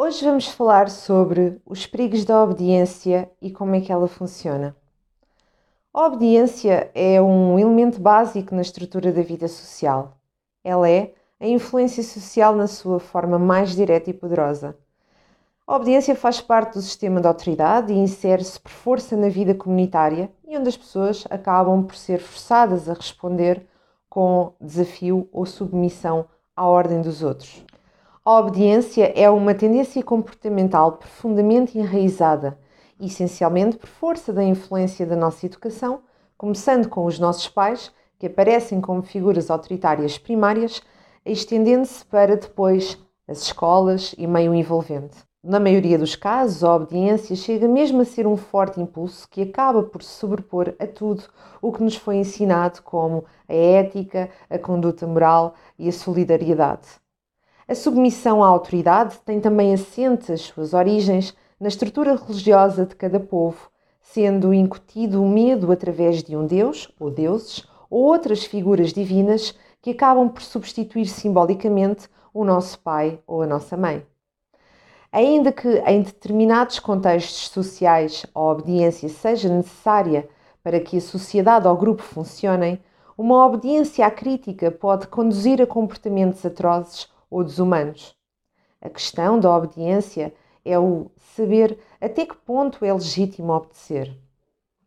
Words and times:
Hoje 0.00 0.24
vamos 0.24 0.46
falar 0.46 0.88
sobre 0.88 1.60
os 1.66 1.84
perigos 1.84 2.24
da 2.24 2.40
obediência 2.44 3.28
e 3.42 3.50
como 3.50 3.74
é 3.74 3.80
que 3.80 3.90
ela 3.90 4.06
funciona. 4.06 4.76
A 5.92 6.06
obediência 6.06 6.88
é 6.94 7.20
um 7.20 7.58
elemento 7.58 8.00
básico 8.00 8.54
na 8.54 8.62
estrutura 8.62 9.10
da 9.10 9.22
vida 9.22 9.48
social. 9.48 10.16
Ela 10.62 10.88
é 10.88 11.14
a 11.40 11.48
influência 11.48 12.04
social 12.04 12.54
na 12.54 12.68
sua 12.68 13.00
forma 13.00 13.40
mais 13.40 13.74
direta 13.74 14.08
e 14.08 14.12
poderosa. 14.12 14.78
A 15.66 15.74
obediência 15.74 16.14
faz 16.14 16.40
parte 16.40 16.74
do 16.74 16.80
sistema 16.80 17.20
de 17.20 17.26
autoridade 17.26 17.92
e 17.92 17.98
insere-se 17.98 18.60
por 18.60 18.70
força 18.70 19.16
na 19.16 19.28
vida 19.28 19.52
comunitária 19.52 20.30
e 20.46 20.56
onde 20.56 20.68
as 20.68 20.76
pessoas 20.76 21.24
acabam 21.28 21.82
por 21.82 21.96
ser 21.96 22.20
forçadas 22.20 22.88
a 22.88 22.94
responder 22.94 23.66
com 24.08 24.52
desafio 24.60 25.28
ou 25.32 25.44
submissão 25.44 26.24
à 26.54 26.68
ordem 26.68 27.02
dos 27.02 27.20
outros. 27.20 27.64
A 28.30 28.40
obediência 28.40 29.10
é 29.16 29.30
uma 29.30 29.54
tendência 29.54 30.02
comportamental 30.02 30.92
profundamente 30.92 31.78
enraizada, 31.78 32.58
essencialmente 33.00 33.78
por 33.78 33.88
força 33.88 34.34
da 34.34 34.44
influência 34.44 35.06
da 35.06 35.16
nossa 35.16 35.46
educação, 35.46 36.02
começando 36.36 36.90
com 36.90 37.06
os 37.06 37.18
nossos 37.18 37.48
pais, 37.48 37.90
que 38.18 38.26
aparecem 38.26 38.82
como 38.82 39.00
figuras 39.00 39.50
autoritárias 39.50 40.18
primárias, 40.18 40.82
estendendo-se 41.24 42.04
para 42.04 42.36
depois 42.36 42.98
as 43.26 43.38
escolas 43.44 44.14
e 44.18 44.26
meio 44.26 44.54
envolvente. 44.54 45.16
Na 45.42 45.58
maioria 45.58 45.96
dos 45.96 46.14
casos, 46.14 46.62
a 46.62 46.74
obediência 46.76 47.34
chega 47.34 47.66
mesmo 47.66 48.02
a 48.02 48.04
ser 48.04 48.26
um 48.26 48.36
forte 48.36 48.78
impulso 48.78 49.26
que 49.30 49.40
acaba 49.40 49.82
por 49.82 50.02
se 50.02 50.10
sobrepor 50.10 50.74
a 50.78 50.86
tudo 50.86 51.24
o 51.62 51.72
que 51.72 51.82
nos 51.82 51.96
foi 51.96 52.16
ensinado, 52.16 52.82
como 52.82 53.24
a 53.48 53.54
ética, 53.54 54.28
a 54.50 54.58
conduta 54.58 55.06
moral 55.06 55.54
e 55.78 55.88
a 55.88 55.92
solidariedade. 55.92 57.07
A 57.70 57.74
submissão 57.74 58.42
à 58.42 58.48
autoridade 58.48 59.18
tem 59.26 59.40
também 59.40 59.74
assente 59.74 60.32
as 60.32 60.40
suas 60.40 60.72
origens 60.72 61.36
na 61.60 61.68
estrutura 61.68 62.16
religiosa 62.16 62.86
de 62.86 62.96
cada 62.96 63.20
povo, 63.20 63.68
sendo 64.00 64.54
incutido 64.54 65.22
o 65.22 65.28
medo 65.28 65.70
através 65.70 66.22
de 66.22 66.34
um 66.34 66.46
deus 66.46 66.90
ou 66.98 67.10
deuses 67.10 67.68
ou 67.90 68.04
outras 68.04 68.42
figuras 68.42 68.90
divinas 68.90 69.54
que 69.82 69.90
acabam 69.90 70.30
por 70.30 70.40
substituir 70.40 71.04
simbolicamente 71.04 72.08
o 72.32 72.42
nosso 72.42 72.78
pai 72.78 73.20
ou 73.26 73.42
a 73.42 73.46
nossa 73.46 73.76
mãe. 73.76 74.02
Ainda 75.12 75.52
que 75.52 75.68
em 75.68 76.00
determinados 76.00 76.78
contextos 76.78 77.50
sociais 77.50 78.24
a 78.34 78.40
obediência 78.40 79.10
seja 79.10 79.50
necessária 79.50 80.26
para 80.64 80.80
que 80.80 80.96
a 80.96 81.02
sociedade 81.02 81.68
ou 81.68 81.76
grupo 81.76 82.02
funcionem, 82.02 82.80
uma 83.16 83.44
obediência 83.44 84.06
à 84.06 84.10
crítica 84.10 84.70
pode 84.70 85.06
conduzir 85.08 85.60
a 85.60 85.66
comportamentos 85.66 86.46
atrozes 86.46 87.08
ou 87.30 87.44
desumanos. 87.44 88.16
A 88.80 88.88
questão 88.88 89.38
da 89.40 89.54
obediência 89.54 90.32
é 90.64 90.78
o 90.78 91.10
saber 91.34 91.78
até 92.00 92.24
que 92.24 92.36
ponto 92.36 92.84
é 92.84 92.92
legítimo 92.92 93.52
obedecer. 93.52 94.16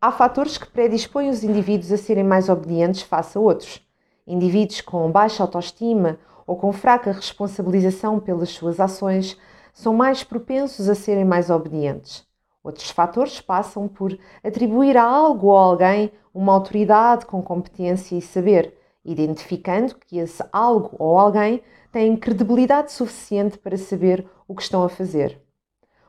Há 0.00 0.12
fatores 0.12 0.58
que 0.58 0.66
predispõem 0.66 1.30
os 1.30 1.42
indivíduos 1.42 1.90
a 1.92 1.96
serem 1.96 2.24
mais 2.24 2.48
obedientes 2.48 3.02
face 3.02 3.36
a 3.38 3.40
outros. 3.40 3.80
Indivíduos 4.26 4.80
com 4.80 5.10
baixa 5.10 5.42
autoestima 5.42 6.18
ou 6.46 6.56
com 6.56 6.72
fraca 6.72 7.12
responsabilização 7.12 8.20
pelas 8.20 8.50
suas 8.50 8.78
ações 8.78 9.36
são 9.72 9.94
mais 9.94 10.24
propensos 10.24 10.88
a 10.88 10.94
serem 10.94 11.24
mais 11.24 11.50
obedientes. 11.50 12.26
Outros 12.62 12.90
fatores 12.90 13.40
passam 13.40 13.86
por 13.86 14.18
atribuir 14.42 14.96
a 14.96 15.04
algo 15.04 15.48
ou 15.48 15.56
alguém 15.56 16.10
uma 16.34 16.52
autoridade 16.52 17.24
com 17.24 17.40
competência 17.40 18.16
e 18.16 18.20
saber, 18.20 18.74
identificando 19.10 19.94
que 19.94 20.18
esse 20.18 20.44
algo 20.52 20.96
ou 20.98 21.18
alguém 21.18 21.62
têm 21.92 22.16
credibilidade 22.16 22.92
suficiente 22.92 23.58
para 23.58 23.76
saber 23.76 24.26
o 24.46 24.54
que 24.54 24.62
estão 24.62 24.82
a 24.82 24.88
fazer. 24.88 25.40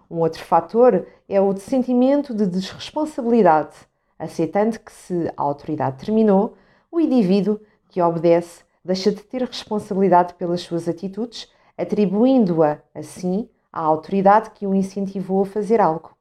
Um 0.10 0.20
outro 0.20 0.44
fator 0.44 1.06
é 1.28 1.40
o 1.40 1.54
de 1.54 1.60
sentimento 1.60 2.34
de 2.34 2.48
desresponsabilidade, 2.48 3.76
aceitando 4.18 4.80
que, 4.80 4.92
se 4.92 5.32
a 5.36 5.42
autoridade 5.42 6.06
terminou, 6.06 6.56
o 6.92 7.00
indivíduo 7.00 7.60
que 7.90 8.02
obedece 8.02 8.64
deixa 8.84 9.12
de 9.12 9.22
ter 9.22 9.44
responsabilidade 9.44 10.34
pelas 10.36 10.62
suas 10.62 10.88
atitudes, 10.88 11.52
atribuindo-a, 11.78 12.80
assim, 12.96 13.50
à 13.72 13.82
autoridade 13.82 14.52
que 14.52 14.66
o 14.66 14.74
incentivou 14.74 15.44
a 15.44 15.46
fazer 15.46 15.82
algo. 15.82 16.16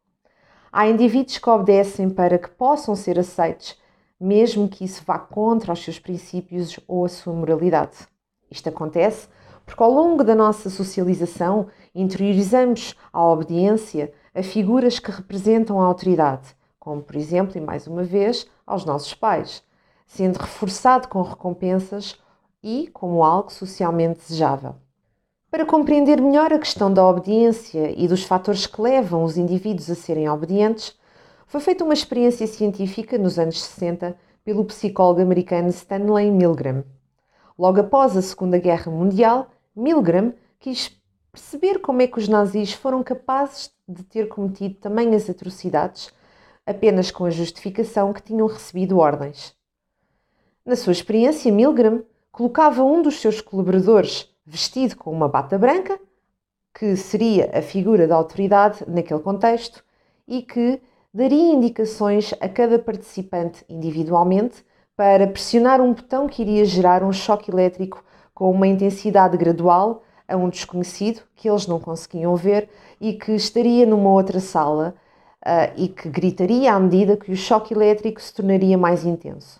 Há 0.72 0.88
indivíduos 0.88 1.38
que 1.38 1.48
obedecem 1.48 2.10
para 2.10 2.38
que 2.38 2.50
possam 2.50 2.94
ser 2.94 3.18
aceitos, 3.18 3.80
mesmo 4.20 4.68
que 4.68 4.84
isso 4.84 5.02
vá 5.06 5.18
contra 5.18 5.72
os 5.72 5.82
seus 5.82 5.98
princípios 5.98 6.78
ou 6.86 7.04
a 7.04 7.08
sua 7.08 7.32
moralidade. 7.32 7.96
Isto 8.50 8.68
acontece 8.68 9.28
porque 9.64 9.82
ao 9.82 9.90
longo 9.90 10.22
da 10.22 10.34
nossa 10.34 10.70
socialização 10.70 11.66
interiorizamos 11.94 12.94
a 13.12 13.24
obediência 13.24 14.12
a 14.34 14.42
figuras 14.42 14.98
que 14.98 15.10
representam 15.10 15.80
a 15.80 15.84
autoridade, 15.84 16.54
como 16.78 17.02
por 17.02 17.16
exemplo, 17.16 17.56
e 17.56 17.60
mais 17.60 17.86
uma 17.86 18.04
vez, 18.04 18.46
aos 18.66 18.84
nossos 18.84 19.14
pais, 19.14 19.62
sendo 20.06 20.36
reforçado 20.36 21.08
com 21.08 21.22
recompensas 21.22 22.16
e 22.62 22.88
como 22.92 23.24
algo 23.24 23.50
socialmente 23.50 24.20
desejável. 24.20 24.76
Para 25.50 25.64
compreender 25.64 26.20
melhor 26.20 26.52
a 26.52 26.58
questão 26.58 26.92
da 26.92 27.06
obediência 27.06 27.92
e 27.96 28.06
dos 28.06 28.24
fatores 28.24 28.66
que 28.66 28.80
levam 28.80 29.24
os 29.24 29.36
indivíduos 29.36 29.90
a 29.90 29.94
serem 29.94 30.28
obedientes, 30.28 30.94
foi 31.46 31.60
feita 31.60 31.84
uma 31.84 31.94
experiência 31.94 32.46
científica 32.46 33.16
nos 33.16 33.38
anos 33.38 33.62
60 33.62 34.16
pelo 34.44 34.64
psicólogo 34.64 35.20
americano 35.20 35.68
Stanley 35.68 36.30
Milgram. 36.30 36.84
Logo 37.56 37.80
após 37.80 38.16
a 38.16 38.22
Segunda 38.22 38.58
Guerra 38.58 38.90
Mundial, 38.90 39.48
Milgram 39.74 40.34
quis 40.58 41.00
perceber 41.30 41.78
como 41.78 42.02
é 42.02 42.06
que 42.06 42.18
os 42.18 42.28
nazis 42.28 42.72
foram 42.72 43.02
capazes 43.02 43.70
de 43.88 44.02
ter 44.02 44.26
cometido 44.26 44.74
tamanhas 44.74 45.30
atrocidades 45.30 46.12
apenas 46.66 47.12
com 47.12 47.24
a 47.24 47.30
justificação 47.30 48.12
que 48.12 48.22
tinham 48.22 48.46
recebido 48.48 48.98
ordens. 48.98 49.54
Na 50.64 50.74
sua 50.74 50.92
experiência, 50.92 51.52
Milgram 51.52 52.02
colocava 52.32 52.82
um 52.82 53.00
dos 53.00 53.20
seus 53.20 53.40
colaboradores 53.40 54.28
vestido 54.44 54.96
com 54.96 55.12
uma 55.12 55.28
bata 55.28 55.56
branca, 55.56 55.98
que 56.74 56.96
seria 56.96 57.50
a 57.56 57.62
figura 57.62 58.08
da 58.08 58.16
autoridade 58.16 58.84
naquele 58.88 59.20
contexto, 59.20 59.84
e 60.26 60.42
que 60.42 60.80
daria 61.16 61.54
indicações 61.54 62.34
a 62.42 62.46
cada 62.46 62.78
participante 62.78 63.64
individualmente 63.70 64.62
para 64.94 65.26
pressionar 65.26 65.80
um 65.80 65.94
botão 65.94 66.26
que 66.26 66.42
iria 66.42 66.62
gerar 66.66 67.02
um 67.02 67.10
choque 67.10 67.50
elétrico 67.50 68.04
com 68.34 68.50
uma 68.50 68.66
intensidade 68.66 69.34
gradual 69.38 70.02
a 70.28 70.36
um 70.36 70.50
desconhecido 70.50 71.22
que 71.34 71.48
eles 71.48 71.66
não 71.66 71.80
conseguiam 71.80 72.36
ver 72.36 72.68
e 73.00 73.14
que 73.14 73.32
estaria 73.32 73.86
numa 73.86 74.10
outra 74.10 74.40
sala 74.40 74.94
uh, 75.40 75.72
e 75.74 75.88
que 75.88 76.06
gritaria 76.10 76.74
à 76.74 76.78
medida 76.78 77.16
que 77.16 77.32
o 77.32 77.36
choque 77.36 77.72
elétrico 77.72 78.20
se 78.20 78.34
tornaria 78.34 78.76
mais 78.76 79.06
intenso. 79.06 79.58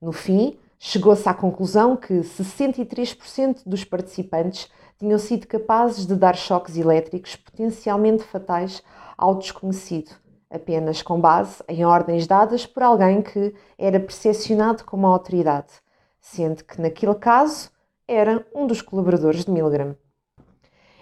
No 0.00 0.12
fim, 0.12 0.56
chegou-se 0.78 1.28
à 1.28 1.34
conclusão 1.34 1.96
que 1.96 2.20
63% 2.20 3.62
dos 3.66 3.82
participantes 3.82 4.70
tinham 4.96 5.18
sido 5.18 5.48
capazes 5.48 6.06
de 6.06 6.14
dar 6.14 6.36
choques 6.36 6.76
elétricos 6.76 7.34
potencialmente 7.34 8.22
fatais 8.22 8.80
ao 9.18 9.34
desconhecido, 9.34 10.21
apenas 10.52 11.00
com 11.00 11.18
base 11.18 11.62
em 11.66 11.84
ordens 11.84 12.26
dadas 12.26 12.66
por 12.66 12.82
alguém 12.82 13.22
que 13.22 13.54
era 13.78 13.98
percepcionado 13.98 14.84
como 14.84 15.06
autoridade, 15.06 15.72
sendo 16.20 16.62
que 16.62 16.80
naquele 16.80 17.14
caso 17.14 17.70
era 18.06 18.46
um 18.54 18.66
dos 18.66 18.82
colaboradores 18.82 19.44
de 19.44 19.50
Milgram. 19.50 19.96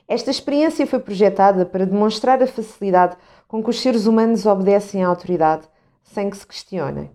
Esta 0.06 0.30
experiência 0.30 0.86
foi 0.86 0.98
projetada 1.00 1.66
para 1.66 1.86
demonstrar 1.86 2.42
a 2.42 2.46
facilidade 2.46 3.16
com 3.46 3.62
que 3.62 3.70
os 3.70 3.80
seres 3.80 4.06
humanos 4.06 4.46
obedecem 4.46 5.04
à 5.04 5.08
autoridade 5.08 5.68
sem 6.02 6.30
que 6.30 6.36
se 6.36 6.46
questionem, 6.46 7.10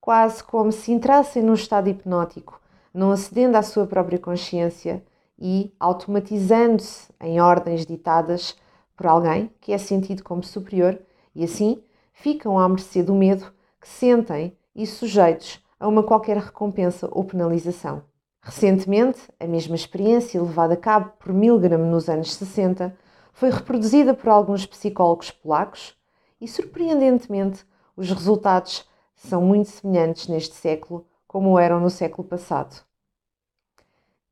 quase 0.00 0.42
como 0.42 0.70
se 0.70 0.92
entrassem 0.92 1.42
num 1.42 1.54
estado 1.54 1.88
hipnótico, 1.88 2.60
não 2.92 3.10
acedendo 3.10 3.56
à 3.56 3.62
sua 3.62 3.86
própria 3.86 4.18
consciência 4.18 5.04
e 5.38 5.72
automatizando-se 5.78 7.08
em 7.20 7.40
ordens 7.40 7.86
ditadas 7.86 8.56
por 8.96 9.06
alguém 9.06 9.50
que 9.60 9.72
é 9.72 9.78
sentido 9.78 10.22
como 10.22 10.44
superior 10.44 11.00
e 11.34 11.44
assim 11.44 11.82
ficam 12.12 12.58
à 12.58 12.68
mercê 12.68 13.02
do 13.02 13.14
medo 13.14 13.52
que 13.80 13.88
sentem 13.88 14.56
e 14.74 14.86
sujeitos 14.86 15.64
a 15.78 15.88
uma 15.88 16.02
qualquer 16.02 16.36
recompensa 16.36 17.08
ou 17.10 17.24
penalização. 17.24 18.02
Recentemente, 18.42 19.20
a 19.38 19.46
mesma 19.46 19.74
experiência 19.74 20.42
levada 20.42 20.74
a 20.74 20.76
cabo 20.76 21.12
por 21.18 21.32
Milgram 21.32 21.90
nos 21.90 22.08
anos 22.08 22.34
60 22.34 22.96
foi 23.32 23.50
reproduzida 23.50 24.14
por 24.14 24.28
alguns 24.28 24.66
psicólogos 24.66 25.30
polacos 25.30 25.94
e, 26.40 26.48
surpreendentemente, 26.48 27.64
os 27.96 28.10
resultados 28.10 28.88
são 29.14 29.42
muito 29.42 29.68
semelhantes 29.68 30.26
neste 30.26 30.54
século 30.54 31.06
como 31.26 31.58
eram 31.58 31.78
no 31.80 31.90
século 31.90 32.26
passado. 32.26 32.82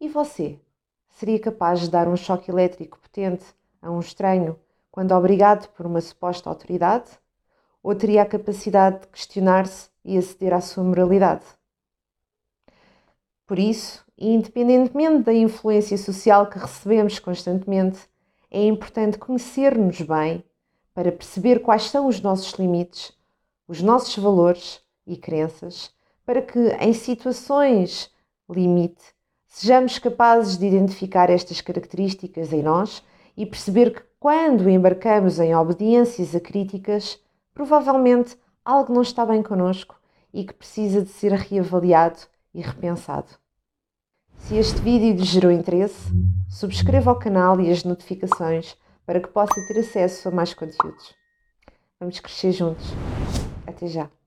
E 0.01 0.09
você? 0.09 0.59
Seria 1.11 1.39
capaz 1.39 1.81
de 1.81 1.91
dar 1.91 2.09
um 2.09 2.17
choque 2.17 2.51
elétrico 2.51 2.99
potente 2.99 3.45
a 3.83 3.91
um 3.91 4.01
estranho 4.01 4.59
quando 4.99 5.13
obrigado 5.13 5.69
por 5.75 5.87
uma 5.87 6.01
suposta 6.01 6.51
autoridade? 6.51 7.09
Ou 7.81 7.95
teria 7.95 8.23
a 8.23 8.27
capacidade 8.27 9.03
de 9.03 9.07
questionar-se 9.07 9.89
e 10.05 10.19
aceder 10.19 10.53
à 10.53 10.61
sua 10.61 10.83
moralidade? 10.83 11.45
Por 13.47 13.61
isso, 13.61 14.05
independentemente 14.19 15.23
da 15.23 15.33
influência 15.33 15.97
social 15.97 16.51
que 16.51 16.59
recebemos 16.59 17.21
constantemente, 17.21 18.09
é 18.51 18.67
importante 18.67 19.19
conhecer-nos 19.19 20.01
bem 20.01 20.43
para 20.93 21.13
perceber 21.13 21.61
quais 21.61 21.85
são 21.85 22.09
os 22.09 22.21
nossos 22.21 22.55
limites, 22.55 23.13
os 23.69 23.81
nossos 23.81 24.17
valores 24.19 24.81
e 25.07 25.17
crenças, 25.17 25.93
para 26.27 26.43
que 26.43 26.59
em 26.81 26.93
situações 26.93 28.11
limite 28.51 29.15
sejamos 29.47 29.97
capazes 30.01 30.59
de 30.59 30.67
identificar 30.67 31.31
estas 31.31 31.61
características 31.61 32.53
em 32.53 32.65
nós 32.65 33.01
e 33.39 33.47
perceber 33.47 33.93
que 33.95 34.03
quando 34.19 34.69
embarcamos 34.69 35.39
em 35.39 35.55
obediências 35.55 36.35
a 36.35 36.41
críticas, 36.41 37.21
provavelmente 37.55 38.37
algo 38.65 38.93
não 38.93 39.01
está 39.01 39.25
bem 39.25 39.45
connosco 39.45 39.95
e 40.35 40.45
que 40.45 40.53
precisa 40.53 41.03
de 41.03 41.09
ser 41.09 41.33
reavaliado 41.33 42.19
e 42.53 42.61
repensado. 42.61 43.29
Se 44.39 44.57
este 44.57 44.81
vídeo 44.81 45.15
lhe 45.17 45.25
gerou 45.25 45.53
interesse, 45.53 46.11
subscreva 46.51 47.13
o 47.13 47.19
canal 47.19 47.61
e 47.61 47.71
as 47.71 47.85
notificações 47.85 48.77
para 49.07 49.21
que 49.21 49.29
possa 49.29 49.55
ter 49.69 49.79
acesso 49.79 50.29
a 50.29 50.33
mais 50.33 50.53
conteúdos. 50.53 51.15
Vamos 52.01 52.19
crescer 52.19 52.51
juntos. 52.51 52.87
Até 53.69 53.87
já! 53.87 54.18